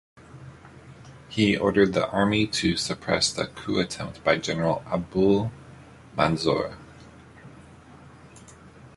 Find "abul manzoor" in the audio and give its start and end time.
4.87-6.75